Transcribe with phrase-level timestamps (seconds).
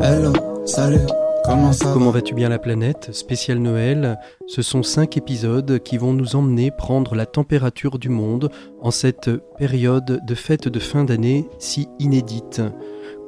[0.00, 0.32] Hello,
[0.64, 1.06] salut,
[1.44, 3.10] comment ça Comment vas-tu bien la planète?
[3.12, 8.50] Spécial Noël, ce sont cinq épisodes qui vont nous emmener prendre la température du monde
[8.80, 12.62] en cette période de fête de fin d'année si inédite.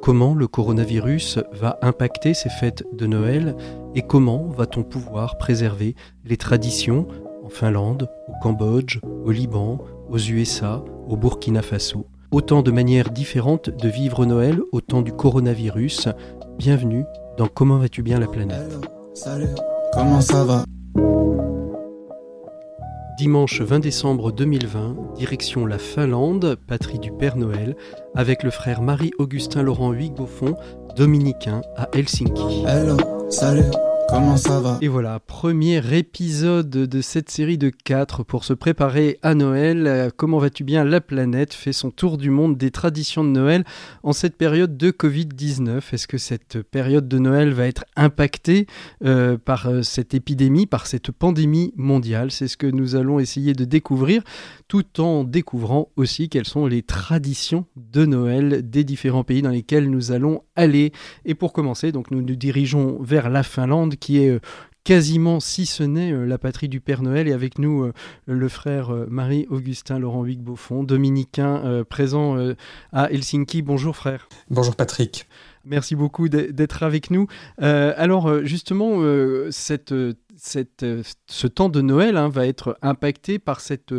[0.01, 3.55] Comment le coronavirus va impacter ces fêtes de Noël
[3.95, 7.07] et comment va-t-on pouvoir préserver les traditions
[7.43, 9.79] en Finlande, au Cambodge, au Liban,
[10.09, 12.07] aux USA, au Burkina Faso?
[12.31, 16.09] Autant de manières différentes de vivre Noël au temps du coronavirus.
[16.57, 17.03] Bienvenue
[17.37, 18.57] dans Comment vas-tu bien la planète.
[18.57, 18.81] Hello,
[19.13, 19.49] salut,
[19.93, 20.63] comment ça va?
[23.17, 27.75] Dimanche 20 décembre 2020, direction la Finlande, patrie du Père Noël,
[28.15, 30.55] avec le frère Marie-Augustin Laurent Huygauffon,
[30.95, 32.63] dominicain à Helsinki.
[32.65, 32.95] Hello,
[33.29, 33.71] salut,
[34.09, 39.19] comment ça va Et voilà, premier épisode de cette série de 4 pour se préparer
[39.21, 39.87] à Noël.
[39.87, 43.63] Euh, Comment vas-tu bien La planète fait son tour du monde des traditions de Noël
[44.03, 45.81] en cette période de Covid-19.
[45.91, 48.67] Est-ce que cette période de Noël va être impactée
[49.03, 52.31] euh, par euh, cette épidémie, par cette pandémie mondiale?
[52.31, 54.23] C'est ce que nous allons essayer de découvrir,
[54.67, 59.89] tout en découvrant aussi quelles sont les traditions de Noël des différents pays dans lesquels
[59.89, 60.91] nous allons aller.
[61.25, 64.39] Et pour commencer, donc nous nous dirigeons vers la Finlande qui est euh,
[64.83, 67.93] quasiment, si ce n'est euh, la patrie du Père Noël, et avec nous euh,
[68.25, 72.37] le frère Marie-Augustin Laurent Huyghe Beaufond, dominicain présent
[72.91, 73.61] à Helsinki.
[73.61, 74.27] Bonjour frère.
[74.49, 75.27] Bonjour Patrick.
[75.65, 77.25] Merci beaucoup d'être avec nous.
[77.61, 83.91] Euh, alors euh, justement, euh, ce temps de Noël hein, va être impacté par cette,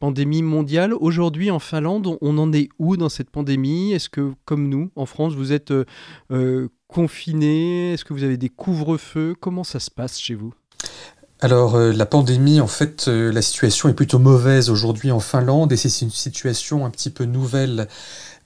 [0.00, 0.92] pandémie mondiale.
[0.94, 3.92] Aujourd'hui en Finlande, on, en est où dans cette pandémie?
[3.92, 5.72] Est-ce que, comme nous, en France, vous êtes
[6.88, 7.92] confinés?
[7.92, 9.34] Est-ce que vous avez des couvre-feux?
[9.38, 10.54] Comment ça se passe chez vous?
[11.40, 16.04] Alors la pandémie, en fait, la situation est plutôt mauvaise aujourd'hui en Finlande et c'est
[16.04, 17.86] une situation un petit peu nouvelle.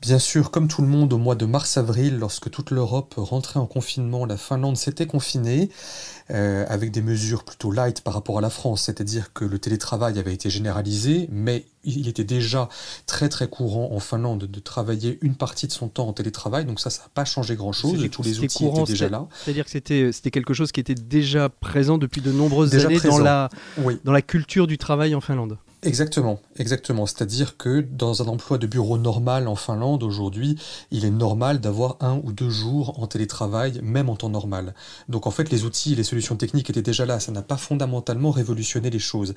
[0.00, 3.66] Bien sûr, comme tout le monde, au mois de mars-avril, lorsque toute l'Europe rentrait en
[3.66, 5.70] confinement, la Finlande s'était confinée
[6.30, 10.16] euh, avec des mesures plutôt light par rapport à la France, c'est-à-dire que le télétravail
[10.20, 12.68] avait été généralisé, mais il était déjà
[13.06, 16.78] très très courant en Finlande de travailler une partie de son temps en télétravail, donc
[16.78, 19.26] ça, ça n'a pas changé grand-chose, et tous les outils courant, étaient déjà là.
[19.44, 22.96] C'est-à-dire que c'était c'était quelque chose qui était déjà présent depuis de nombreuses Déjà années
[22.96, 23.18] dans présent.
[23.18, 23.48] la,
[23.78, 23.98] Oui.
[24.04, 25.58] dans la culture du travail en Finlande.
[25.84, 27.06] Exactement, exactement.
[27.06, 30.58] C'est-à-dire que dans un emploi de bureau normal en Finlande aujourd'hui,
[30.90, 34.74] il est normal d'avoir un ou deux jours en télétravail, même en temps normal.
[35.08, 37.20] Donc en fait, les outils et les solutions techniques étaient déjà là.
[37.20, 39.34] Ça n'a pas fondamentalement révolutionné les choses.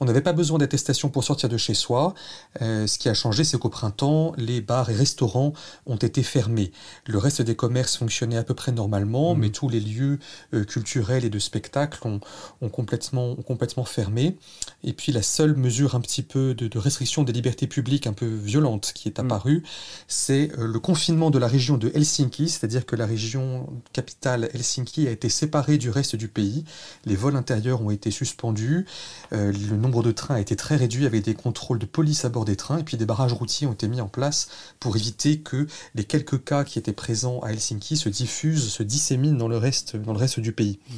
[0.00, 2.14] On n'avait pas besoin d'attestation pour sortir de chez soi.
[2.62, 5.52] Euh, ce qui a changé, c'est qu'au printemps, les bars et restaurants
[5.84, 6.72] ont été fermés.
[7.06, 9.40] Le reste des commerces fonctionnait à peu près normalement, Mhm.
[9.42, 10.18] mais tous les lieux
[10.54, 12.20] euh, culturels et de spectacle ont,
[12.62, 14.38] ont complètement, ont complètement fermé.
[14.84, 18.12] Et puis la seule mesure un petit peu de, de restriction des libertés publiques un
[18.12, 19.26] peu violente qui est Mm.
[19.26, 19.62] apparue,
[20.08, 25.06] c'est euh, le confinement de la région de Helsinki, c'est-à-dire que la région capitale Helsinki
[25.06, 26.64] a été séparée du reste du pays.
[27.04, 28.86] Les vols intérieurs ont été suspendus,
[29.32, 32.28] euh, le nombre de trains a été très réduit avec des contrôles de police à
[32.28, 34.48] bord des trains, et puis des barrages routiers ont été mis en place
[34.80, 39.36] pour éviter que les quelques cas qui étaient présents à Helsinki se diffusent, se disséminent
[39.36, 40.78] dans le reste, dans le reste du pays.
[40.88, 40.94] Mm.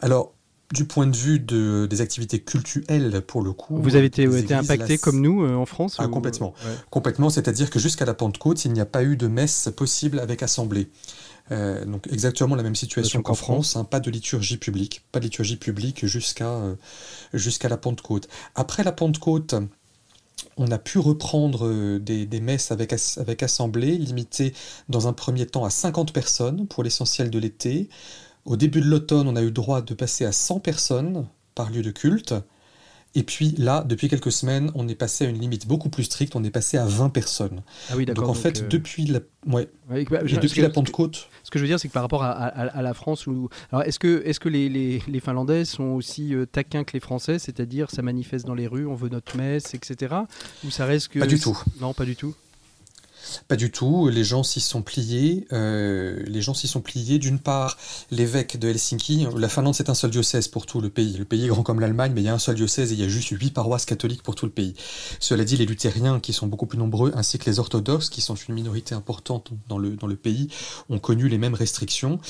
[0.00, 0.32] Alors,
[0.72, 4.94] du point de vue de, des activités culturelles, pour le coup, Vous avez été, impacté
[4.94, 6.54] la- comme nous euh, en France Ah, ou- complètement.
[6.64, 6.72] Ouais.
[6.90, 10.42] Complètement, c'est-à-dire que jusqu'à la Pentecôte, il n'y a pas eu de messe possible avec
[10.42, 10.88] assemblée.
[11.52, 15.20] Euh, donc exactement la même situation en qu'en France, hein, pas de liturgie publique, pas
[15.20, 16.74] de liturgie publique jusqu'à euh,
[17.32, 18.26] jusqu'à la Pentecôte.
[18.56, 19.54] Après la Pentecôte,
[20.56, 24.54] on a pu reprendre des, des messes avec, avec assemblée, limitées
[24.88, 27.88] dans un premier temps à 50 personnes pour l'essentiel de l'été.
[28.46, 31.70] Au début de l'automne, on a eu le droit de passer à 100 personnes par
[31.70, 32.34] lieu de culte.
[33.14, 36.36] Et puis là, depuis quelques semaines, on est passé à une limite beaucoup plus stricte,
[36.36, 37.62] on est passé à 20 personnes.
[37.88, 38.30] Ah oui, Donc d'accord.
[38.30, 41.58] en fait, euh, depuis la, ouais, ouais, bah, je- depuis que- la Pentecôte, Ce que
[41.58, 43.48] je veux dire, c'est que par rapport à, à- à la France, où...
[43.72, 47.00] alors est-ce que, est que les, les- les Finlandais sont aussi euh, taquins que les
[47.00, 50.14] Français, c'est-à-dire ça manifeste dans les rues, on veut notre messe, etc.
[50.66, 51.58] Ou ça reste que Pas du tout.
[51.80, 52.34] Non, pas du tout.
[53.48, 55.46] Pas du tout, les gens s'y sont pliés.
[55.52, 57.18] euh, les gens s'y sont pliés.
[57.18, 57.76] D'une part,
[58.10, 61.16] l'évêque de Helsinki, la Finlande c'est un seul diocèse pour tout le pays.
[61.16, 63.00] Le pays est grand comme l'Allemagne, mais il y a un seul diocèse et il
[63.00, 64.74] y a juste huit paroisses catholiques pour tout le pays.
[65.20, 68.34] Cela dit, les luthériens, qui sont beaucoup plus nombreux, ainsi que les orthodoxes, qui sont
[68.34, 70.48] une minorité importante dans le, dans le pays,
[70.88, 72.20] ont connu les mêmes restrictions.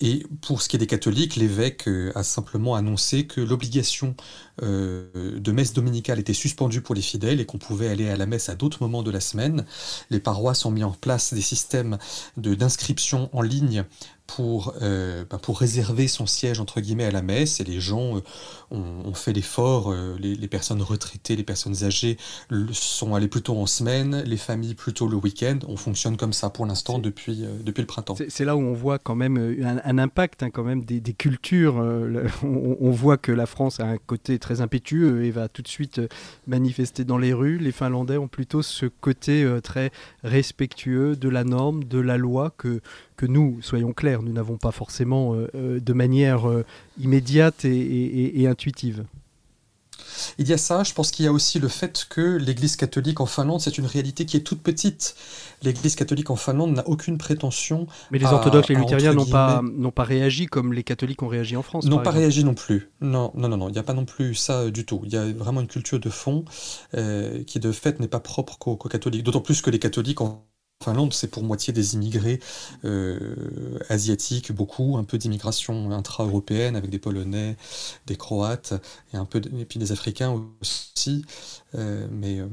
[0.00, 4.14] Et pour ce qui est des catholiques, l'évêque euh, a simplement annoncé que l'obligation
[4.62, 8.26] euh, de messe dominicale était suspendue pour les fidèles et qu'on pouvait aller à la
[8.26, 9.64] messe à d'autres moments de la semaine.
[10.10, 11.98] Les paroisses ont mis en place des systèmes
[12.36, 13.84] de- d'inscription en ligne
[14.26, 18.16] pour, euh, ben, pour réserver son siège entre guillemets à la messe et les gens
[18.16, 18.20] euh,
[18.70, 22.16] ont, fait l'effort, euh, les, personnes retraitées, les personnes âgées
[22.72, 25.58] sont allées plutôt en semaine, les familles plutôt le week-end.
[25.68, 28.16] On fonctionne comme ça pour l'instant depuis, depuis le printemps.
[28.28, 31.76] C'est là où on voit quand même un, impact hein, quand même des, cultures.
[32.42, 35.68] on, on, voit que la France a un côté très impétueux et va tout de
[35.68, 36.00] suite
[36.46, 37.58] manifester dans les rues.
[37.58, 39.92] Les Finlandais ont plutôt ce côté très
[40.22, 42.80] respectueux de la norme, de la loi que
[43.16, 46.64] que nous, soyons clairs, nous n'avons pas forcément euh, euh, de manière euh,
[47.00, 49.04] immédiate et, intuitive.
[50.38, 53.20] Il y a ça, je pense qu'il y a aussi le fait que l'Église catholique
[53.20, 55.16] en Finlande, c'est une réalité qui est toute petite.
[55.62, 57.86] L'Église catholique en Finlande n'a aucune prétention.
[58.10, 59.24] Mais les orthodoxes et les luthériens n'ont
[59.90, 61.86] pas, réagi comme les catholiques ont réagi en France.
[61.86, 62.90] N'ont pas réagi non plus.
[63.00, 63.68] Non, non, non, non.
[63.68, 65.00] Il n'y a pas non plus ça du tout.
[65.04, 66.44] Il y a vraiment une culture de fond
[66.92, 69.22] qui, de fait, n'est pas propre qu'aux, catholiques.
[69.22, 70.44] D'autant plus que les catholiques en
[70.84, 72.40] Finlande, c'est pour moitié des immigrés
[72.84, 77.56] euh, asiatiques, beaucoup, un peu d'immigration intra-européenne avec des Polonais,
[78.06, 78.74] des Croates
[79.12, 81.24] et un peu et puis des Africains aussi.
[81.74, 82.48] Euh, mais euh,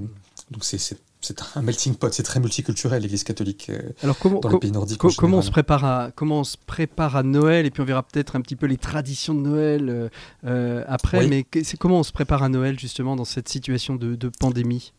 [0.49, 4.49] donc c'est c'est un melting pot, c'est très multiculturel l'Église catholique euh, Alors comment, dans
[4.49, 4.99] les pays nordiques.
[5.17, 8.03] comment on se prépare à comment on se prépare à Noël et puis on verra
[8.03, 10.09] peut-être un petit peu les traditions de Noël euh,
[10.45, 11.27] euh, après.
[11.27, 14.93] Mais c'est comment on se prépare à Noël justement dans cette situation de, pandémie?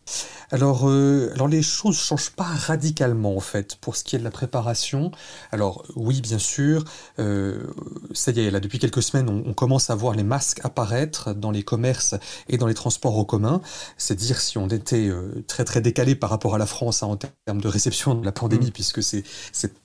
[0.51, 4.31] Alors alors les choses changent pas radicalement en fait pour ce qui est de la
[4.31, 5.11] préparation.
[5.51, 6.85] Alors oui bien sûr,
[7.17, 11.35] ça y est là depuis quelques semaines on, on, commence à voir les masques apparaître
[11.35, 12.15] dans les commerces
[12.49, 13.61] et dans les transports en commun.
[13.97, 15.11] C'est dire si on était
[15.47, 18.33] très très décalé par rapport à la France hein, en termes de réception de la
[18.33, 18.73] pandémie, mm.
[18.73, 19.25] puisque c'est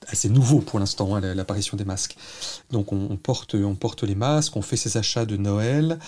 [0.07, 2.17] assez nouveau pour l'instant, hein, l'apparition des masques.
[2.71, 5.99] Donc on, porte, on porte les masques, on fait ses achats de Noël,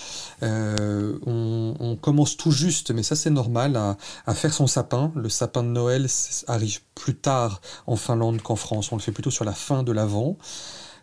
[0.43, 5.11] euh, on, commence tout juste, mais ça c'est normal, à, faire son sapin.
[5.15, 6.07] Le sapin de Noël
[6.47, 9.91] arrive plus tard en Finlande qu'en France, on le fait plutôt sur la fin de
[9.91, 10.37] l'Avent.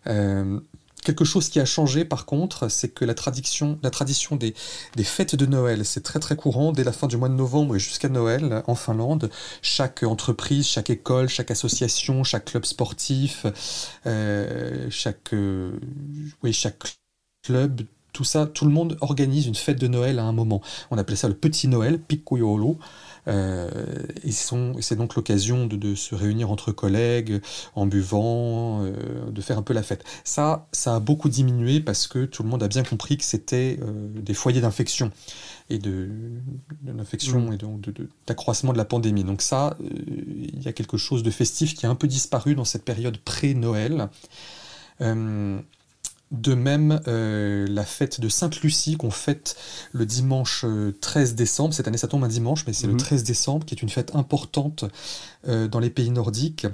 [0.07, 0.59] Euh,
[1.07, 3.79] Quelque chose qui a changé par contre, c'est que la tradition,
[4.35, 4.53] des,
[5.05, 7.79] fêtes de Noël, c'est très très courant dès la fin du mois de novembre et
[7.79, 9.29] jusqu'à Noël en Finlande.
[9.61, 13.45] Chaque entreprise, chaque école, chaque association, chaque club sportif,
[14.05, 15.79] euh, chaque, euh,
[16.43, 16.97] oui, chaque
[17.41, 17.83] club,
[18.13, 20.61] tout ça, tout le monde organise une fête de Noël à un moment.
[20.91, 22.77] On appelait ça le petit Noël, Pikkujolo.
[23.27, 23.69] Euh,
[24.23, 27.41] et c'est donc l'occasion de, se réunir entre collègues
[27.75, 30.03] en buvant, euh, de faire un peu la fête.
[30.23, 33.79] Ça, ça a beaucoup diminué parce que tout le monde a bien compris que c'était
[33.81, 35.11] euh, des foyers d'infection
[35.69, 36.09] et de,
[36.85, 37.53] l'infection mmh.
[37.53, 37.89] et donc
[38.25, 39.23] d'accroissement de, la pandémie.
[39.23, 42.65] Donc ça, il y a quelque chose de festif qui a un peu disparu dans
[42.65, 44.09] cette période pré-Noël.
[46.31, 49.55] De même, euh, la fête de Sainte-Lucie qu'on fête
[49.93, 50.65] le dimanche
[50.99, 53.27] 13 euh, décembre, cette année ça tombe un dimanche, mais c'est le 13 mhm.
[53.27, 54.83] décembre, qui est une fête importante
[55.47, 56.67] euh, dans les pays nordiques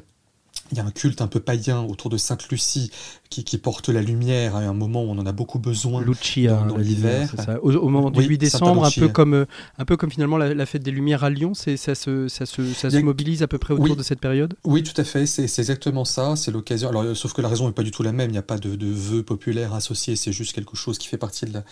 [0.71, 2.91] il y a un culte un peu païen autour de Sainte Lucie
[3.29, 6.77] qui, porte la lumière à un moment où on en a beaucoup besoin Lucia, dans,
[6.77, 7.33] l'hiver.
[7.63, 9.45] Au, moment du 8 décembre, un peu, comme, euh,
[9.79, 12.89] un peu comme finalement la, fête des Lumières à Lyon, ça, se, ça, se, ça
[12.91, 14.55] se mobilise à peu près autour de cette période?
[14.63, 16.89] Oui, tout à fait, c'est exactement ça, c'est l'occasion.
[16.89, 18.57] Alors, sauf que la raison n'est pas du tout la même, il n'y a pas
[18.57, 21.63] de, de vœux populaires associés, c'est juste quelque chose qui fait partie de la,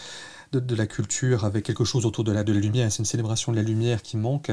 [0.51, 2.91] de, la culture avec quelque chose autour de la, de la lumière.
[2.91, 4.51] C'est une célébration de la lumière qui manque.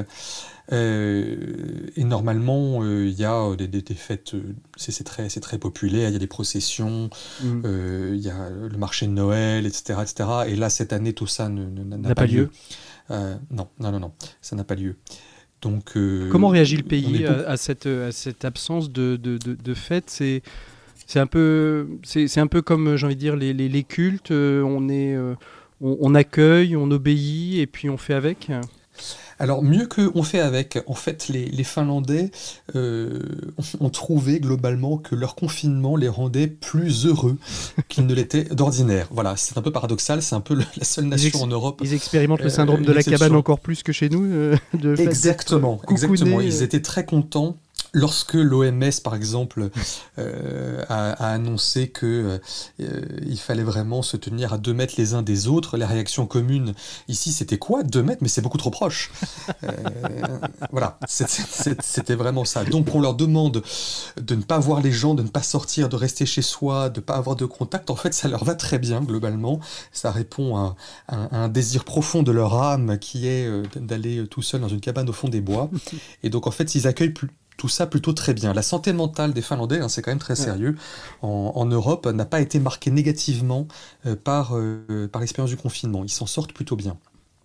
[0.73, 4.35] Euh, et normalement, euh, il y a euh, des, des, fêtes,
[4.77, 7.11] c'est très, très populaire, il y a des processions,
[7.43, 7.62] mm.
[8.15, 10.00] il y a le marché de Noël, etc.
[10.03, 10.29] etc.
[10.47, 12.51] Et là, cette année, tout ça n'a pas, lieu.
[13.11, 14.97] non, non, non, non, ça n'a pas lieu.
[15.62, 15.94] Donc,
[16.31, 20.43] Comment réagit le pays à, cette, à cette absence de, de, de, fête C'est
[21.06, 24.31] c'est un peu c'est un peu comme j'ai envie de dire les, les, les cultes
[24.31, 25.17] on est
[25.81, 28.51] on, accueille, on obéit et puis on fait avec
[29.39, 32.31] alors mieux que on fait avec, en fait les, Finlandais
[32.75, 33.20] euh,
[33.79, 37.37] ont trouvé globalement que leur confinement les rendait plus heureux
[37.89, 39.06] qu'ils ne l'étaient d'ordinaire.
[39.11, 41.81] Voilà, c'est un peu paradoxal, c'est un peu la seule nation en Europe.
[41.85, 44.25] Ils expérimentent le syndrome de la cabane encore plus que chez nous.
[44.25, 44.56] Euh,
[44.99, 46.41] exactement, exactement.
[46.41, 47.56] Ils étaient très contents
[47.95, 49.71] Lorsque l'OMS, par exemple,
[50.19, 52.39] euh, a, annoncé que
[52.81, 56.27] euh, il fallait vraiment se tenir à deux mètres les uns des autres, la réaction
[56.27, 56.75] commune
[57.09, 59.11] ici, c'était quoi Deux mètres, mais c'est beaucoup trop proche.
[59.65, 60.39] Euh,
[60.71, 62.65] voilà, c'était vraiment ça.
[62.65, 63.63] Donc on leur demande
[64.21, 67.01] de ne pas voir les gens, de ne pas sortir, de rester chez soi, de
[67.01, 67.91] ne pas avoir de contact.
[67.91, 69.61] En fait, ça leur va très bien globalement.
[69.93, 70.77] Ça répond à,
[71.09, 75.09] à un désir profond de leur âme qui est d'aller tout seul dans une cabane
[75.09, 75.71] au fond des bois.
[76.23, 78.55] Et donc en fait, ils accueillent plus tout ça plutôt très bien.
[78.55, 80.77] La santé mentale des Finlandais, hein, c'est quand même très sérieux,
[81.20, 83.67] en, Europe, n'a pas été marquée négativement
[84.06, 86.05] euh, par, euh, par l'expérience du confinement.
[86.05, 86.96] Ils s'en sortent plutôt bien.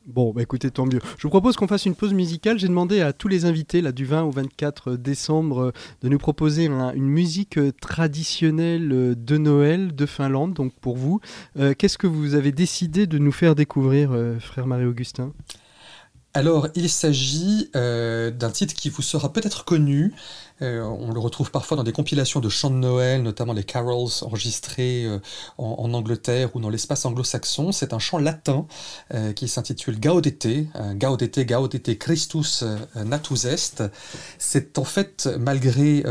[0.05, 1.00] Bon, bah écoutez, tant mieux.
[1.17, 2.60] Je vous propose qu'on fasse une pause musicale.
[2.60, 5.72] J'ai demandé à tous les invités, là, du 20 au 24 décembre, euh,
[6.03, 10.53] de nous proposer une musique traditionnelle de Noël de Finlande.
[10.53, 11.22] Donc pour vous,
[11.77, 15.32] qu'est-ce que vous avez décidé de nous faire découvrir, frère Marie-Augustin?
[16.34, 20.13] Alors, il s'agit d'un titre qui vous sera peut-être connu,
[20.62, 24.10] euh, on le retrouve parfois dans des compilations de chants de Noël, notamment les carols
[24.22, 25.20] enregistrés euh,
[25.58, 27.72] en, Angleterre ou dans l'espace anglo-saxon.
[27.72, 28.66] C'est un chant latin
[29.13, 32.63] euh, qui s'intitule Gaudete, Gaudete, Gaudete Christus
[32.96, 33.84] natus est.
[34.38, 36.04] C'est en fait, malgré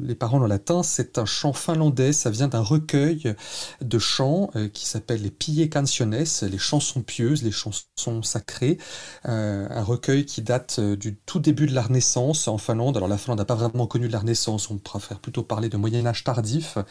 [0.00, 3.34] les paroles en latin, c'est un chant finlandais, ça vient d'un recueil
[3.80, 8.78] de chants qui s'appelle les Pie Canciones, les chansons pieuses, les chansons sacrées,
[9.34, 12.96] un recueil qui date du tout début de la Renaissance en Finlande.
[12.96, 15.76] Alors la Finlande n'a pas vraiment connu de la Renaissance, on préfère plutôt parler de
[15.76, 16.76] Moyen Âge tardif.
[16.76, 16.84] Mhm.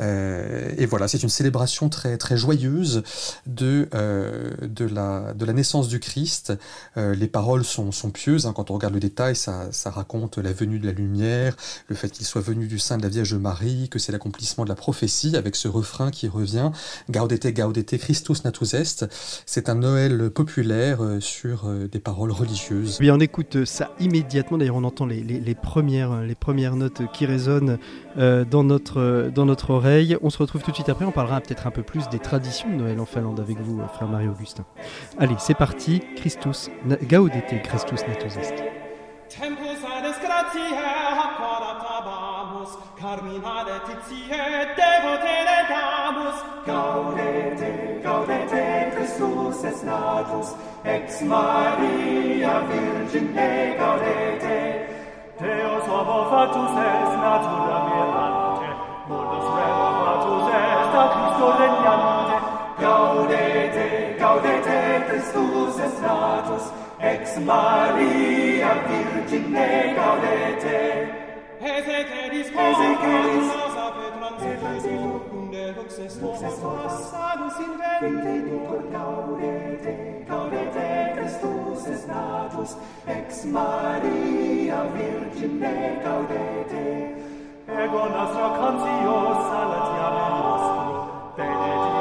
[0.00, 3.02] Euh, et voilà, c'est une célébration très, très joyeuse
[3.46, 6.52] de, euh, de, la, de la naissance du Christ.
[6.96, 8.52] Euh, les paroles sont, sont pieuses, hein.
[8.54, 11.56] quand on regarde le détail, ça, ça raconte la venue de la lumière,
[11.88, 14.68] le fait qu'il soit venu du sein de la Vierge Marie, que c'est l'accomplissement de
[14.68, 16.70] la prophétie, avec ce refrain qui revient,
[17.10, 19.04] Gaudete, Gaudete, Christus natus est.
[19.46, 22.98] C'est un Noël populaire sur des paroles religieuses.
[23.00, 27.02] Oui, on écoute ça immédiatement, d'ailleurs on entend les, les, les premières les premières notes
[27.12, 27.78] qui résonnent
[28.18, 30.16] euh, dans, notre, dans notre oreille.
[30.22, 32.68] On se retrouve tout de suite après, on parlera peut-être un peu plus des traditions
[32.68, 34.64] de Noël en Finlande avec vous, frère Marie-Augustin.
[35.18, 36.70] Allez, c'est parti, Christus,
[37.08, 38.90] Gaudete Christus natus est.
[49.60, 54.88] cruces natus, ex Maria Virgine gaudete.
[55.38, 58.68] Deus homo fatus est natura mirante,
[59.08, 62.36] modus reo fatus est a Christo regnante.
[62.80, 66.64] Gaudete, gaudete, Christus est natus,
[67.00, 70.80] ex Maria Virgine gaudete.
[71.60, 73.69] Hesec eris, hesec eris,
[74.38, 76.06] si lucunde hoc se
[76.62, 86.86] passanus in veritate caurete caurete Christus est natus ex Maria Virgine caurete
[87.66, 89.16] ego nostro conscio
[89.48, 91.99] salatiame nostro benedictus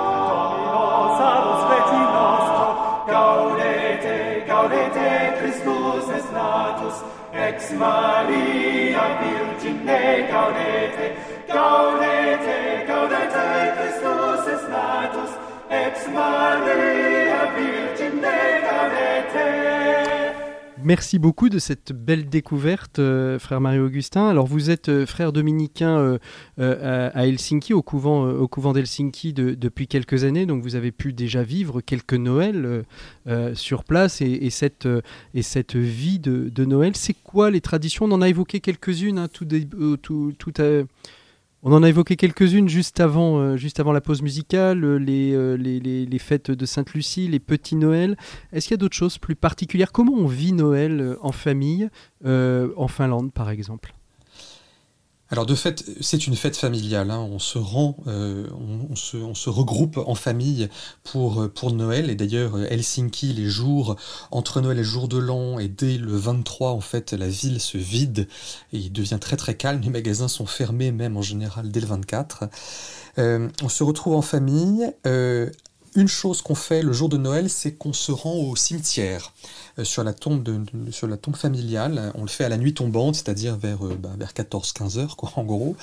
[7.47, 11.07] ex Maria Virgine gaudete,
[11.47, 13.45] gaudete, gaudete,
[13.77, 15.31] Christus est natus,
[15.69, 19.88] ex Maria Virgine gaudete.
[20.83, 24.29] Merci beaucoup de cette belle découverte, euh, frère Marie-Augustin.
[24.29, 26.17] Alors, vous êtes euh, frère dominicain
[26.57, 31.43] euh, à, Helsinki, au couvent, couvent d'Helsinki depuis quelques années, donc vous avez pu déjà
[31.43, 32.85] vivre quelques Noëls
[33.53, 34.87] sur place et, cette,
[35.33, 36.95] et cette vie de, Noël.
[36.95, 38.05] C'est quoi les traditions?
[38.05, 39.47] On en a évoqué quelques-unes, hein, tout,
[40.01, 40.53] tout, tout
[41.61, 43.57] on en a évoqué quelques-unes juste avant, euh,
[43.93, 48.15] la pause musicale, euh, euh, les, fêtes de Sainte-Lucie, les petits Noëls.
[48.53, 49.91] Est-ce qu'il y a d'autres choses plus particulières?
[49.91, 51.89] Comment on vit Noël en famille,
[52.25, 53.93] en Finlande par exemple?
[55.31, 57.11] Alors de fait, c'est une fête familiale.
[57.11, 57.19] Hein.
[57.19, 58.47] On se rend, euh,
[58.89, 60.69] on, se, regroupe en famille
[61.03, 62.09] pour, euh, pour Noël.
[62.09, 63.95] Et d'ailleurs, euh, Helsinki, les jours
[64.31, 67.77] entre Noël et jour de l'an, et dès le 23, en fait, la ville se
[67.77, 68.27] vide
[68.73, 69.81] et il devient très très calme.
[69.81, 72.45] Les magasins sont fermés même en général dès le 24.
[73.17, 74.91] on se retrouve en famille.
[75.05, 79.31] une chose qu'on fait le jour de Noël, c'est qu'on se rend au cimetière.
[79.77, 80.61] Euh, sur la tombe de,
[80.91, 82.11] sur la tombe familiale.
[82.15, 85.31] On le fait à la nuit tombante, c'est-à-dire vers, euh, bah, vers 14-15 heures, quoi,
[85.35, 85.75] en gros,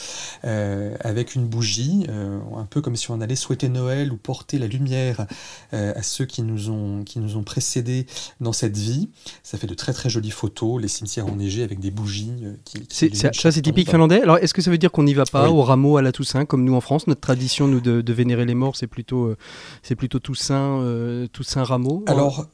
[0.45, 4.67] euh, avec une bougie, un peu comme si on allait souhaiter Noël ou porter la
[4.67, 5.27] lumière
[5.73, 8.07] à ceux qui nous, ont, qui nous ont précédés
[8.41, 9.09] dans cette vie.
[9.43, 12.33] Ça fait de très très jolies photos, les cimetières enneigés avec des bougies.
[12.65, 14.23] qui, ça, c'est typique finlandais.
[14.23, 16.45] Alors, est-ce que ça veut dire qu'on n'y va pas au rameau à la Toussaint,
[16.45, 17.07] comme nous en France?
[17.07, 19.35] Notre tradition, nous, de, vénérer les morts, c'est plutôt,
[19.83, 22.47] c'est plutôt Toussaint, Toussaint rameau Alors,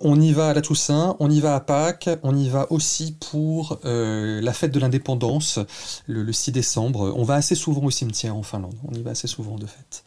[0.00, 3.16] on y va à la Toussaint, on y va à Pâques, on y va aussi
[3.30, 5.58] pour euh, la fête de l'indépendance,
[6.06, 7.12] le, 6 décembre.
[7.16, 10.04] On va assez souvent au cimetière en Finlande, on y va assez souvent de fait.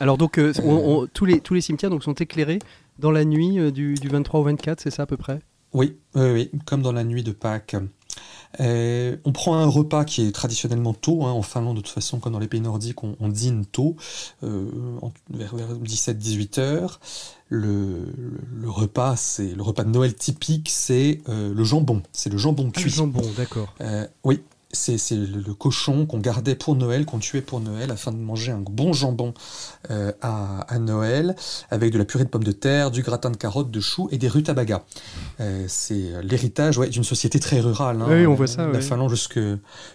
[0.00, 1.06] Alors donc euh, euh.
[1.12, 2.58] tous, les, tous les cimetières donc, sont éclairés
[2.98, 5.40] dans la nuit du, 23 au 24, c'est ça à peu près?
[5.72, 7.76] Oui, oui, comme dans la nuit de Pâques.
[8.58, 12.32] On prend un repas qui est traditionnellement tôt, hein, en Finlande de toute façon comme
[12.32, 13.96] dans les pays nordiques on, dîne tôt,
[14.42, 17.00] vers, vers 17-18 heures
[17.52, 22.02] le, repas, c'est le repas de Noël typique, c'est euh, le jambon.
[22.12, 22.84] C'est le jambon ah, cuit.
[22.84, 23.74] le jambon, d'accord.
[23.80, 24.40] Euh, oui.
[24.72, 28.58] C'est le, cochon qu'on gardait pour Noël, qu'on tuait pour Noël, afin de manger un
[28.58, 29.34] bon jambon
[29.90, 31.36] euh, à, Noël,
[31.70, 34.18] avec de la purée de pommes de terre, du gratin de carottes, de choux et
[34.18, 34.82] des rutabagas.
[35.40, 38.00] Euh, c'est l'héritage ouais, d'une société très rurale.
[38.00, 38.06] Hein.
[38.08, 38.66] oui, on voit ça.
[38.66, 39.40] La Finlande, jusque,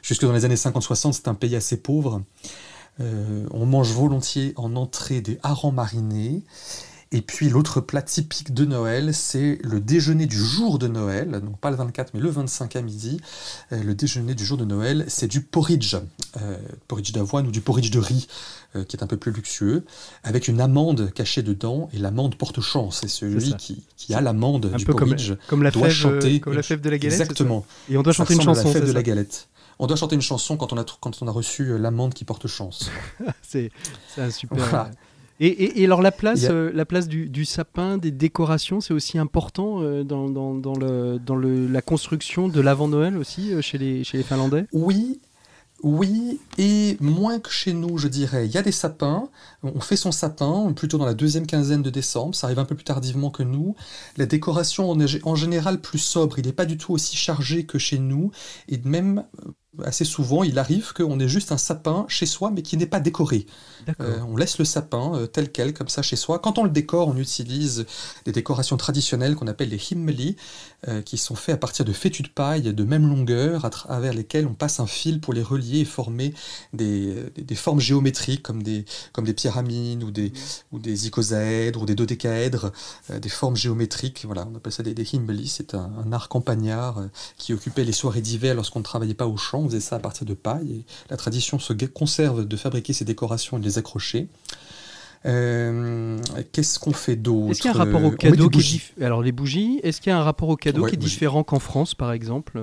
[0.02, 2.22] jusque dans les années 50-60, c'est un pays assez pauvre.
[3.00, 6.44] Euh, on mange volontiers en entrée des harengs marinés.
[7.14, 11.58] Et puis l'autre plat typique de Noël, c'est le déjeuner du jour de Noël, donc
[11.58, 13.22] pas le 24 mais le 25 à midi.
[13.72, 15.96] Euh, le déjeuner du jour de Noël, c'est du porridge,
[16.42, 16.58] euh,
[16.90, 18.28] porridge d'avoine ou du porridge de riz,
[18.76, 19.86] euh, qui est un peu plus luxueux,
[20.24, 23.00] avec une amande cachée dedans, et l'amande porte chance.
[23.02, 26.90] C'est celui qui, a l'amande du porridge comme, la doit chanter, comme la fève de
[26.90, 27.22] la galette.
[27.22, 27.66] Exactement.
[27.90, 28.68] Et on doit chanter une chanson.
[28.68, 29.48] la fève de la galette.
[29.80, 32.48] On doit chanter une chanson quand on a, quand on a reçu l'amande qui porte
[32.48, 32.90] chance.
[33.42, 33.72] c'est
[34.18, 34.92] un super.
[35.40, 40.04] Et, alors la place, euh, la place du, sapin, des décorations, c'est aussi important euh,
[40.04, 44.24] dans, dans, le, dans le, la construction de l'avant-Noël aussi euh, chez, les, chez les
[44.24, 44.66] Finlandais?
[44.74, 45.20] Oui,
[45.84, 48.48] oui, et moins que chez nous, je dirais.
[48.48, 49.30] Il y a des sapins,
[49.62, 52.74] on fait son sapin plutôt dans la deuxième quinzaine de décembre, ça arrive un peu
[52.74, 53.76] plus tardivement que nous.
[54.18, 57.78] La décoration est en général plus sobre, il n'est pas du tout aussi chargé que
[57.78, 58.32] chez nous,
[58.70, 59.24] et même
[59.84, 63.00] assez souvent, il arrive qu'on ait juste un sapin chez soi, mais qui n'est pas
[63.00, 63.46] décoré.
[64.02, 66.40] Euh, on laisse le sapin euh, tel quel, comme ça, chez soi.
[66.40, 67.86] Quand on le décore, on utilise
[68.26, 70.36] des décorations traditionnelles qu'on appelle les himmeli,
[70.88, 74.14] euh, qui sont faits à partir de fétus de paille de même longueur, à travers
[74.14, 76.34] lesquels on passe un fil pour les relier et former
[76.74, 80.34] des, formes géométriques, comme des, comme des pyramides, ou des,
[80.72, 82.72] ou des icosaèdres, ou des dodécaèdres,
[83.10, 84.24] des formes géométriques.
[84.26, 85.48] Voilà, on appelle ça des, des himmeli.
[85.48, 87.04] C'est un, un, art campagnard
[87.38, 90.00] qui occupait les soirées d'hiver lorsqu'on ne travaillait pas au champ on faisait ça à
[90.00, 90.72] partir de paille.
[90.72, 94.28] Et la tradition se conserve de fabriquer ces décorations et de les accrocher.
[95.26, 96.18] Euh,
[96.52, 97.52] qu'est-ce qu'on fait d'autre?
[97.52, 100.12] Est-ce qu'il y a un rapport au cadeau qui est Alors les bougies, est-ce qu'il
[100.12, 102.62] y a un rapport au cadeau qui est différent qu'en France par exemple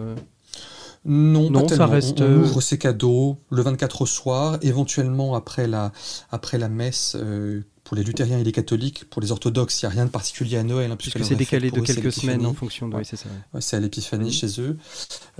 [1.06, 2.22] non, non ça reste.
[2.22, 5.92] On, euh, ouvre ses cadeaux le 24 au soir, éventuellement après la,
[6.30, 9.92] après la messe euh, pour les luthériens et les catholiques, pour les orthodoxes, il n'y
[9.92, 10.90] a rien de particulier à Noël.
[10.90, 12.96] Hein, puisque c'est décalé de quelques semaines en fonction de.
[12.96, 13.28] Oui, c'est ça.
[13.60, 14.78] c'est à l'épiphanie chez eux.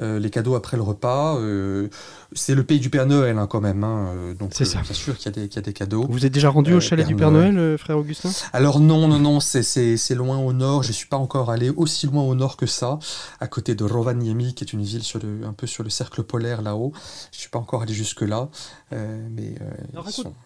[0.01, 1.39] Euh, les cadeaux après le repas.
[1.39, 1.89] Euh,
[2.33, 3.83] c'est le pays du Père Noël hein, quand même.
[3.83, 6.07] Hein, euh, donc c'est sûr qu'il y, a des cadeaux.
[6.09, 8.31] Vous êtes déjà rendu au chalet du Père Noël, frère Augustin?
[8.53, 10.83] Alors non, non, non, c'est loin au nord.
[10.83, 12.99] Je ne suis pas encore allé aussi loin au nord que ça,
[13.41, 16.23] à côté de Rovaniemi, qui est une ville sur le, un peu sur le cercle
[16.23, 16.93] polaire là-haut.
[17.33, 18.49] Je ne suis pas encore allé jusque-là.
[18.93, 19.55] mais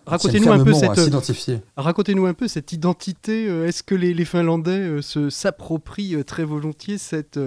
[0.07, 0.99] racontez-nous un peu cette
[1.99, 3.49] racontez-nous un peu cette identité.
[3.49, 7.41] Euh, est-ce que les, Finlandais euh, se, s'approprient euh, très volontiers cette,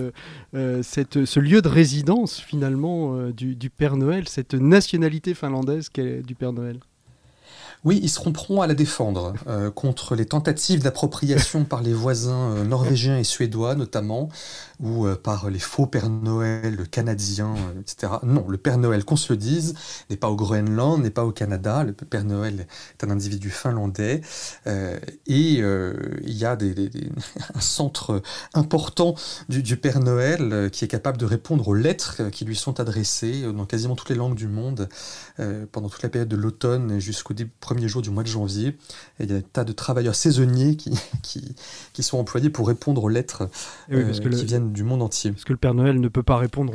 [0.52, 6.80] ce lieu de résidence finalement du, du Père Noël, cette nationalité finlandaise du Père Noël?
[7.84, 12.52] Oui, ils seront prompts à la défendre euh, contre les tentatives d'appropriation par les voisins
[12.52, 14.30] euh, norvégiens et suédois notamment,
[14.80, 18.14] ou euh, par les faux Père Noël canadiens, etc.
[18.22, 19.74] Non, le Père Noël, qu'on se le dise,
[20.12, 21.84] n'est pas au Groenland, n'est pas au Canada.
[21.84, 22.68] Le Père Noël
[23.00, 24.22] est un individu finlandais.
[24.68, 26.58] et il y a
[27.56, 28.22] un centre
[28.54, 29.16] important
[29.50, 33.42] du, du, Père Noël qui est capable de répondre aux lettres qui lui sont adressées
[33.52, 34.88] dans quasiment toutes les langues du monde
[35.72, 38.70] pendant toute la période de l'automne jusqu'au début premiers jours du mois de janvier.
[39.20, 40.92] Et il y a des tas de travailleurs saisonniers qui,
[41.24, 41.56] qui,
[41.94, 43.50] qui sont employés pour répondre aux lettres
[43.90, 45.32] eh euh, qui viennent du monde entier.
[45.32, 46.74] Parce que le Père Noël ne peut pas répondre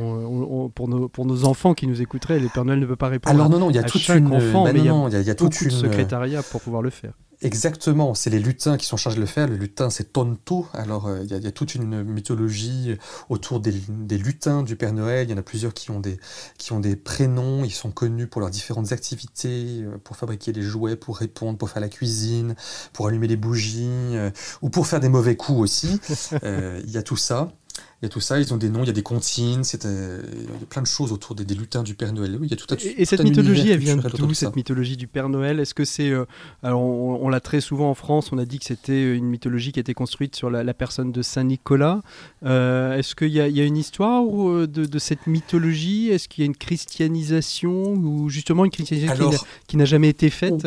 [0.75, 2.39] pour, nos, pour nos enfants qui nous écouteraient.
[2.39, 4.33] Le Père Noël ne peut pas répondre Alors non, non, il y a toute une,
[4.33, 5.71] enfant, bah mais il y a, y a, toute une...
[5.71, 7.13] secrétariat pour pouvoir le faire.
[7.42, 9.46] Exactement, c'est les lutins qui sont chargés de le faire.
[9.46, 10.66] Le lutin, c'est Tonto.
[10.72, 12.96] Alors, euh, il y, a toute une mythologie
[13.29, 13.72] autour des,
[14.16, 15.29] lutins du Père Noël.
[15.29, 16.18] Il y en a plusieurs qui ont, des,
[16.57, 17.62] qui ont des prénoms.
[17.64, 21.68] Ils sont connus pour leurs différentes activités, euh, pour fabriquer les jouets, pour répondre, pour
[21.68, 22.57] faire la cuisine,
[22.94, 24.31] pour allumer les bougies, euh,
[24.62, 26.01] ou pour faire des mauvais coups aussi.
[26.42, 27.53] Il y a tout ça.
[28.03, 30.23] Il y a tout ça, ils ont des noms, il y a des comptines, euh,
[30.35, 32.39] il y a plein de choses autour des, lutins du Père Noël.
[32.43, 35.61] il y a tout et, cette mythologie, elle vient d'où cette mythologie du Père Noël?
[35.61, 36.11] Est-ce que c'est.
[36.11, 36.27] Euh,
[36.62, 39.79] alors, on, l'a très souvent en France, on a dit que c'était une mythologie qui
[39.79, 42.03] a été construite sur la, personne de Saint Nicolas.
[42.45, 44.25] Euh, est-ce qu'il y, a une histoire
[44.69, 46.11] de, cette mythologie?
[46.11, 49.31] Est-ce qu'il y a une christianisation ou justement une christianisation
[49.67, 50.67] qui n'a jamais été faite?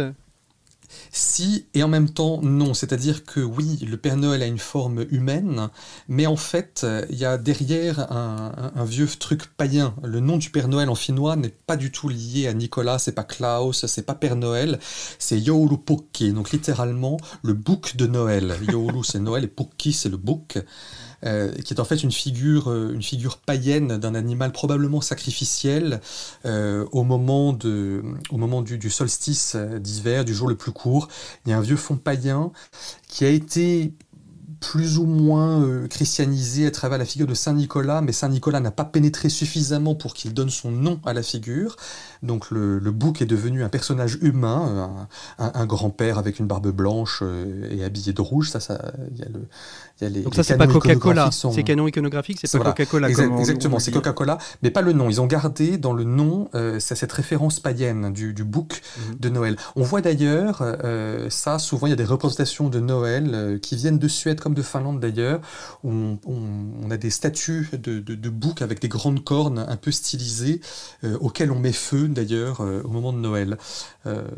[1.11, 2.73] Si, et en même temps, non.
[2.73, 5.69] C'est-à-dire que oui, le Père Noël a une forme humaine,
[6.07, 9.93] mais en fait, il y a derrière un, vieux truc païen.
[10.03, 13.11] Le nom du Père Noël en finnois n'est pas du tout lié à Nicolas, c'est
[13.11, 14.79] pas Klaus, c'est pas Père Noël,
[15.17, 18.55] c'est Joulupukki, donc littéralement le bouc de Noël.
[18.67, 20.57] Joulu c'est Noël et Pukki c'est le bouc.
[21.25, 25.99] Euh, qui est en fait une figure, euh, une figure païenne d'un animal probablement sacrificiel
[26.45, 31.09] euh, au moment, de, au moment du, solstice d'hiver, du jour le plus court.
[31.45, 32.51] Il y a un vieux fond païen
[33.07, 33.93] qui a été
[34.61, 38.71] plus ou moins christianisé à travers la figure de Saint Nicolas, mais Saint Nicolas n'a
[38.71, 41.77] pas pénétré suffisamment pour qu'il donne son nom à la figure.
[42.23, 47.23] Donc le, bouc est devenu un personnage humain, un, grand-père avec une barbe blanche
[47.69, 48.49] et habillé de rouge.
[48.49, 49.47] Ça, ça, y a le,
[50.01, 51.29] donc ça, c'est pas Coca-Cola.
[51.31, 53.09] C'est canon iconographique, c'est pas Coca-Cola.
[53.09, 55.09] exactement, c'est Coca-Cola, mais pas le nom.
[55.09, 59.15] Ils ont gardé dans le nom euh, cette référence païenne du, du bouc mhm.
[59.19, 59.55] de Noël.
[59.75, 63.75] On voit d'ailleurs euh, ça, souvent il y a des représentations de Noël euh, qui
[63.75, 65.41] viennent de Suède comme de Finlande d'ailleurs,
[65.83, 66.17] on,
[66.89, 70.61] a des statues de, de, boucs avec des grandes cornes un peu stylisées,
[71.19, 73.57] auxquelles on met feu d'ailleurs au moment de Noël.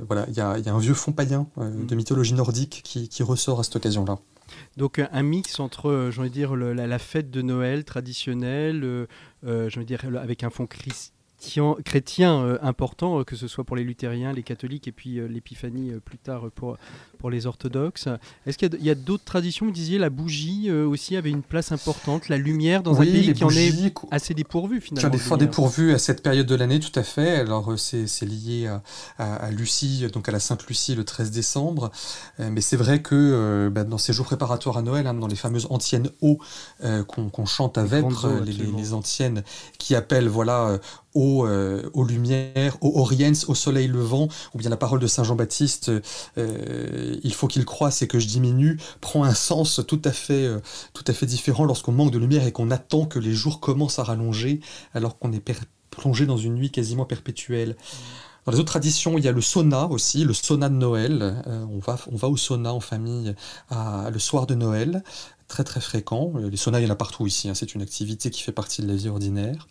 [0.07, 1.95] voilà, il y a, y a, un vieux fond païen de mhm.
[1.95, 4.17] mythologie nordique qui, qui ressort à cette occasion-là.
[4.77, 9.07] Donc un mix entre, euh, j'ai envie de dire, la, fête de Noël traditionnelle, euh,
[9.45, 10.67] euh dire, avec un fond
[11.83, 15.27] chrétien euh, important, euh, que ce soit pour les luthériens, les catholiques et puis euh,
[15.27, 16.77] l'épiphanie plus tard pour,
[17.21, 18.07] pour les orthodoxes.
[18.45, 19.67] Est-ce qu'il y a, d'autres traditions?
[19.67, 23.43] Vous disiez la bougie aussi avait une place importante, la lumière dans un pays qui
[23.43, 25.17] en est assez dépourvu finalement.
[25.17, 27.37] Qui en est dépourvu à cette période de l'année, tout à fait.
[27.37, 28.69] Alors c'est, lié
[29.19, 31.91] à, Lucie, donc à la Sainte Lucie le 13 décembre.
[32.39, 35.67] mais c'est vrai que bah, dans ces jours préparatoires à Noël, hein, dans les fameuses
[35.69, 36.39] antiennes eaux
[37.07, 39.43] qu'on, chante à Vêpres, les, les, antiennes
[39.77, 40.79] qui appellent voilà
[41.17, 45.91] euh, aux, lumières, aux Orients, au soleil levant, ou bien la parole de Saint Jean-Baptiste,
[46.37, 50.45] euh, il faut qu'il croisse et que je diminue, prend un sens tout à fait,
[50.45, 50.59] euh,
[50.93, 53.99] tout à fait différent lorsqu'on manque de lumière et qu'on attend que les jours commencent
[53.99, 54.59] à rallonger,
[54.93, 55.43] alors qu'on est
[55.89, 57.75] plongé dans une nuit quasiment perpétuelle.
[58.45, 61.43] Dans les autres traditions, il y a le sauna aussi, le sauna de Noël.
[61.45, 63.35] on, va, on va au sauna en famille
[63.69, 65.03] le soir de Noël,
[65.47, 66.33] très très fréquent.
[66.37, 67.53] Les saunas, il y en a partout ici, hein.
[67.53, 69.67] c'est une activité qui fait partie de la vie ordinaire.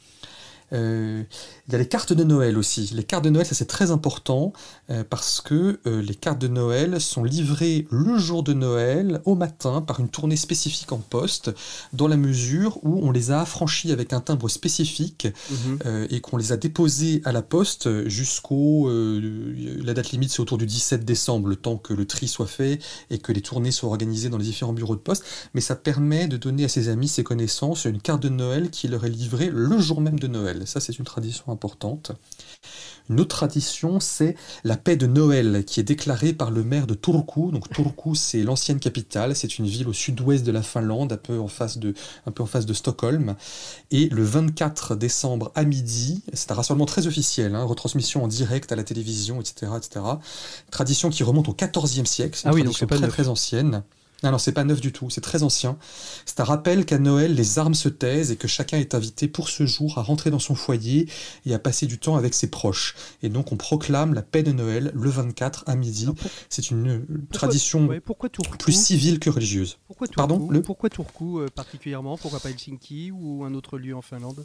[0.73, 1.23] Euh,
[1.67, 2.91] il y a les cartes de Noël aussi.
[2.95, 4.53] Les cartes de Noël, ça c'est très important
[4.91, 9.35] euh, parce que euh, les cartes de Noël sont livrées le jour de Noël au
[9.35, 11.51] matin par une tournée spécifique en poste,
[11.93, 16.07] dans la mesure où on les a affranchis avec un timbre spécifique mhm.
[16.11, 18.91] et qu'on les a déposées à la poste jusqu'au...
[18.91, 22.79] la date limite c'est autour du 17 décembre, le temps que le tri soit fait
[23.11, 25.25] et que les tournées soient organisées dans les différents bureaux de poste.
[25.55, 28.89] Mais ça permet de donner à ses amis, ses connaissances, une carte de Noël qui
[28.89, 30.60] leur est livrée le jour même de Noël.
[30.67, 32.13] Ça, c'est une tradition importante.
[33.09, 36.95] Une autre tradition, c'est la paix de Noël qui est déclarée par le maire de
[36.95, 37.51] Turku.
[37.51, 41.41] Donc Turku, c'est l'ancienne capitale, c'est une ville au sud-ouest de la Finlande, un peu
[41.41, 41.95] en face de,
[42.27, 43.35] un peu en face de Stockholm.
[43.91, 48.71] Et le 24 décembre à midi, c'est un rassemblement très officiel, hein, retransmission en direct
[48.71, 50.05] à la télévision, etc., etc.
[50.71, 53.83] Tradition qui remonte au XIVe siècle, c'est une ah oui, tradition très très ancienne.
[54.23, 55.79] Non, non, c'est pas neuf du tout, c'est très ancien.
[56.27, 59.49] C'est un rappel qu'à Noël, les armes se taisent et que chacun est invité pour
[59.49, 61.09] ce jour à rentrer dans son foyer
[61.47, 62.95] et à passer du temps avec ses proches.
[63.23, 66.07] Et donc on proclame la paix de Noël le 24 à midi.
[66.49, 67.89] C'est une euh, tradition
[68.59, 69.79] plus civile que religieuse.
[69.87, 70.63] Pourquoi Turku, Pardon, le...
[70.63, 72.17] pourquoi Turku euh, particulièrement?
[72.17, 74.45] Pourquoi pas Helsinki ou un autre lieu en Finlande?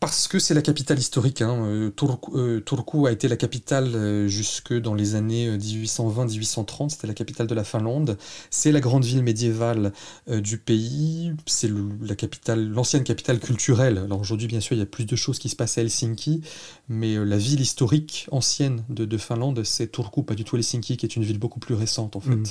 [0.00, 1.40] Parce que c'est la capitale historique.
[1.40, 1.64] Hein.
[1.64, 1.90] Euh,
[2.34, 6.90] euh, Turku, a été la capitale euh, jusque dans les années 1820-1830.
[6.90, 8.18] C'était la capitale de la Finlande.
[8.50, 9.92] C'est la grande ville médiévale
[10.28, 11.32] du pays.
[11.46, 11.70] C'est
[12.02, 13.98] la capitale, l'ancienne capitale culturelle.
[13.98, 16.42] Alors aujourd'hui, bien sûr, il y a plus de choses qui se passent à Helsinki,
[16.88, 21.16] mais la ville historique ancienne de, Finlande, c'est Turku, pas du tout Helsinki, qui est
[21.16, 22.30] une ville beaucoup plus récente en fait.
[22.30, 22.44] Mmh.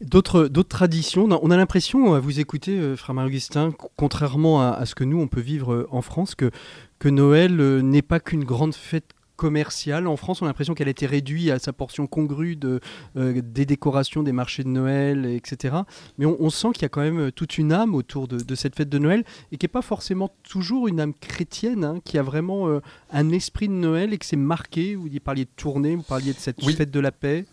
[0.00, 5.04] D'autres, traditions, on a l'impression, à vous écouter, euh, frère Augustin, contrairement à, ce que
[5.04, 6.50] nous, on peut vivre euh, en France, que,
[6.98, 10.06] que Noël euh, n'est pas qu'une grande fête commerciale.
[10.06, 12.80] En France, on a l'impression qu'elle a été réduite à sa portion congrue de,
[13.14, 15.76] des décorations, des marchés de Noël, etc.
[16.16, 18.88] Mais on, sent qu'il y a quand même toute une âme autour de, cette fête
[18.88, 22.80] de Noël et qui n'est pas forcément toujours une âme chrétienne, hein, qui a vraiment
[23.12, 24.94] un esprit de Noël et que c'est marqué.
[24.94, 27.44] Vous parliez de tournée, vous parliez de cette fête de la paix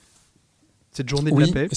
[0.94, 1.68] cette journée de la paix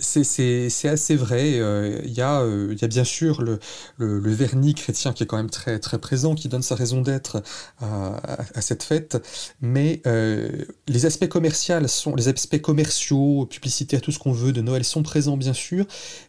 [0.00, 1.58] c'est assez vrai.
[1.58, 3.58] Euh, il y, euh, y, a bien sûr le,
[3.98, 7.42] le, vernis chrétien qui est quand même très, très présent, qui donne sa raison d'être
[7.80, 8.20] à,
[8.54, 9.22] à, cette fête.
[9.60, 14.60] Mais euh, les aspects commerciaux, sont, les aspects commerciaux, publicitaires, tout ce qu'on veut de
[14.60, 15.84] Noël sont présents bien sûr.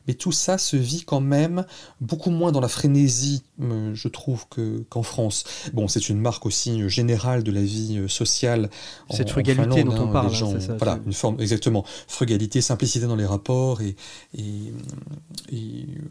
[0.07, 1.65] Mais tout ça se vit quand même
[2.01, 4.45] beaucoup moins dans la frénésie, je trouve,
[4.89, 5.43] qu'en France.
[5.73, 8.69] Bon, c'est une marque aussi générale de la vie sociale.
[9.11, 10.33] Cette frugalité dont on hein, parle.
[10.33, 11.85] Hein, ça, voilà, une forme, exactement.
[12.07, 13.95] Frugalité, simplicité dans les rapports et,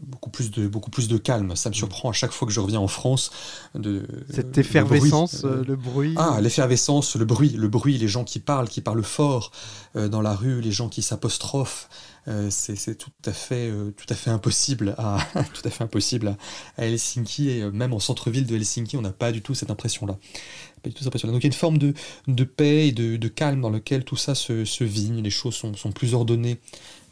[0.07, 1.55] beaucoup, plus de, beaucoup plus de calme.
[1.55, 1.77] Ça me mm.
[1.77, 3.31] surprend à chaque fois que je reviens en France.
[3.75, 5.67] De, Cette effervescence, le bruit.
[5.67, 6.13] Le bruit.
[6.17, 9.51] Ah, l'effervescence, le bruit, le bruit, les gens qui parlent, qui parlent fort
[9.95, 11.89] euh, dans la rue, les gens qui s'apostrophent.
[12.27, 15.17] Euh, c'est tout à fait euh, tout à fait impossible à
[15.53, 16.35] tout à fait impossible
[16.77, 20.05] à, Helsinki et même en centre-ville de Helsinki on n'a pas du tout cette impression
[20.05, 20.17] là
[20.83, 21.31] pas du tout cette impression -là.
[21.31, 21.93] donc il y a une forme de,
[22.27, 25.55] de paix et de, de, calme dans lequel tout ça se, se vit les choses
[25.55, 26.59] sont, sont plus ordonnées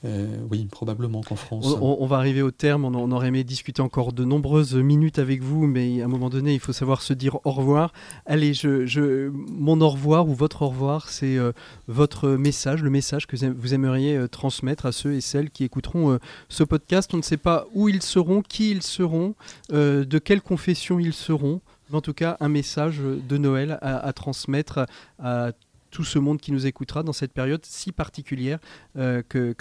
[0.05, 1.75] Euh, oui, probablement qu'en France.
[1.81, 2.85] On, va arriver au terme.
[2.85, 6.53] On, aurait aimé discuter encore de nombreuses minutes avec vous, mais à un moment donné,
[6.53, 7.93] il faut savoir se dire au revoir.
[8.25, 11.51] Allez, je, mon au revoir ou votre au revoir, c'est euh,
[11.87, 16.19] votre message, le message que vous aimeriez euh, transmettre à ceux et celles qui écouteront
[16.49, 17.13] ce podcast.
[17.13, 19.35] On ne sait pas où ils seront, qui ils seront,
[19.71, 21.61] de quelle confession ils seront.
[21.89, 24.85] Mais en tout cas, un message de Noël à, transmettre
[25.19, 25.51] à
[25.91, 28.59] tout ce monde qui nous écoutera dans cette période si particulière
[28.97, 29.55] euh, que,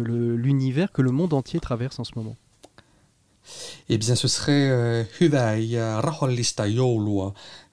[0.00, 2.36] l'univers, que, le monde entier traverse en ce moment.
[3.88, 5.04] Eh bien, ce serait euh,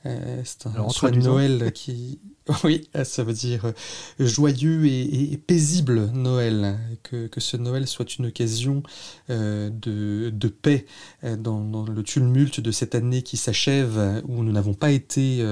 [0.08, 2.20] euh, c'est un de Noël qui,
[2.64, 3.74] oui, ça veut dire euh,
[4.20, 6.78] joyeux et, paisible Noël.
[7.04, 8.84] Que, que, ce Noël soit une occasion
[9.30, 10.86] euh, de, de, paix
[11.24, 15.44] dans, le tumulte de cette année qui s'achève, où nous n'avons pas été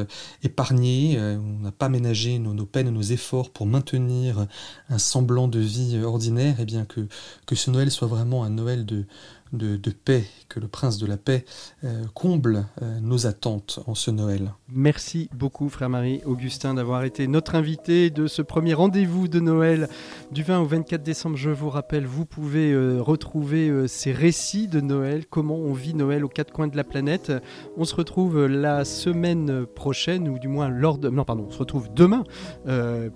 [0.44, 4.48] épargnés, où on n'a pas ménagé nos, nos, peines et nos efforts pour maintenir
[4.90, 6.60] un semblant de vie ordinaire.
[6.60, 7.08] Et eh bien que,
[7.46, 9.06] que ce Noël soit vraiment un Noël de,
[9.54, 11.46] de, paix, que le prince de la paix
[11.84, 14.52] euh, comble euh, nos attentes en ce Noël.
[14.70, 19.88] Merci beaucoup, frère Marie Augustin, d'avoir été notre invité de ce premier rendez-vous de Noël
[20.32, 21.38] du 20 au 24 décembre.
[21.38, 26.26] Je vous rappelle, vous pouvez euh, retrouver ces récits de Noël, comment on vit Noël
[26.26, 27.32] aux quatre coins de la planète.
[27.78, 31.10] On se retrouve la semaine prochaine, ou du moins lors de...
[31.10, 32.24] Non, pardon, on se retrouve demain,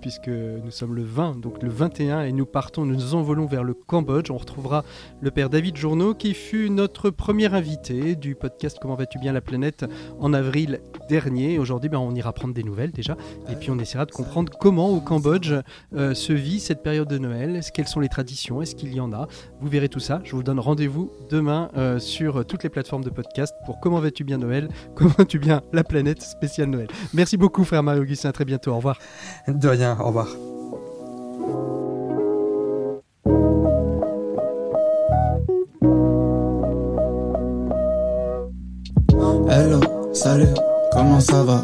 [0.00, 3.64] puisque nous sommes le 20, donc le 21, et nous partons, nous nous envolons vers
[3.64, 4.30] le Cambodge.
[4.30, 4.84] On retrouvera
[5.20, 9.40] le père David Journeau, qui fut notre premier invité du podcast Comment vas-tu bien la
[9.40, 9.84] planète
[10.18, 11.58] en avril dernier.
[11.58, 13.16] Aujourd'hui, ben, on ira prendre des nouvelles déjà,
[13.50, 15.54] et puis on essaiera de comprendre comment au Cambodge
[15.94, 19.12] euh, se vit cette période de Noël, quelles sont les traditions, est-ce qu'il y en
[19.12, 19.26] a?
[19.60, 20.20] Vous verrez tout ça.
[20.24, 24.24] Je vous donne rendez-vous demain euh, sur toutes les plateformes de podcast pour Comment vas-tu
[24.24, 26.88] bien Noël, Comment vas-tu bien la planète spéciale Noël?
[27.14, 28.32] Merci beaucoup, frère Marie-Augustin.
[28.32, 28.72] Très bientôt.
[28.72, 28.98] Au revoir.
[29.48, 29.98] De rien.
[29.98, 30.28] Au revoir.
[40.20, 40.52] Salut,
[40.92, 41.62] comment ça va?